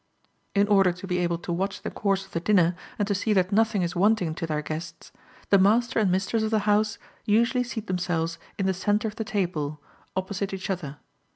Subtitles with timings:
[0.55, 3.33] In order to be able to watch the course of the dinner, and to see
[3.33, 5.11] that nothing is wanting to their guests,
[5.51, 9.23] the master and mistress of the house usually seat themselves in the centre of the
[9.23, 9.79] table,
[10.15, 10.97] opposite each other.